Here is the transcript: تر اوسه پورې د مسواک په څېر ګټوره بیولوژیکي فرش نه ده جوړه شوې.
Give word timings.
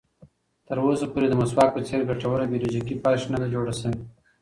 تر 0.67 0.77
اوسه 0.83 1.05
پورې 1.13 1.27
د 1.29 1.33
مسواک 1.41 1.69
په 1.73 1.81
څېر 1.87 2.01
ګټوره 2.09 2.49
بیولوژیکي 2.51 2.95
فرش 3.03 3.21
نه 3.33 3.37
ده 3.41 3.47
جوړه 3.53 3.73
شوې. 3.79 3.99